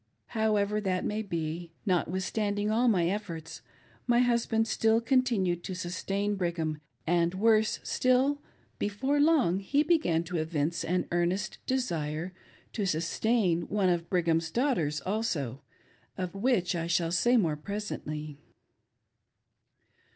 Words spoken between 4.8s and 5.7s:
continued